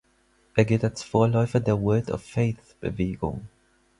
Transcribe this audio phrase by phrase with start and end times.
[0.55, 3.47] Er gilt als Vorläufer der "Word of Faith-Bewegung".